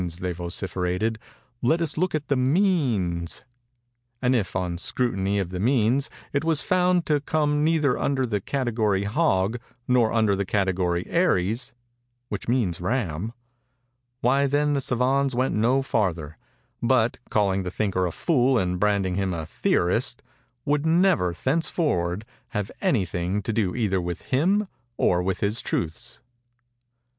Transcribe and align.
they 0.19 0.31
vociferated—'let 0.33 1.79
us 1.79 1.95
look 1.95 2.15
at 2.15 2.27
the 2.27 2.35
means!'—and 2.35 4.35
if, 4.35 4.55
on 4.55 4.75
scrutiny 4.75 5.37
of 5.37 5.51
the 5.51 5.59
means, 5.59 6.09
it 6.33 6.43
was 6.43 6.63
found 6.63 7.05
to 7.05 7.19
come 7.21 7.63
neither 7.63 7.99
under 7.99 8.25
the 8.25 8.41
category 8.41 9.03
Hog, 9.03 9.59
nor 9.87 10.11
under 10.11 10.35
the 10.35 10.43
category 10.43 11.05
Aries 11.07 11.73
(which 12.29 12.47
means 12.47 12.81
ram), 12.81 13.31
why 14.21 14.47
then 14.47 14.73
the 14.73 14.81
savans 14.81 15.35
went 15.35 15.53
no 15.53 15.83
farther, 15.83 16.35
but, 16.81 17.19
calling 17.29 17.61
the 17.61 17.69
thinker 17.69 18.07
a 18.07 18.11
fool 18.11 18.57
and 18.57 18.79
branding 18.79 19.13
him 19.13 19.35
a 19.35 19.45
'theorist,' 19.45 20.23
would 20.65 20.83
never, 20.83 21.31
thenceforward, 21.31 22.25
have 22.47 22.71
any 22.81 23.05
thing 23.05 23.39
to 23.43 23.53
do 23.53 23.75
either 23.75 24.01
with 24.01 24.23
him 24.23 24.67
or 24.97 25.21
with 25.21 25.41
his 25.41 25.61
truths. 25.61 26.21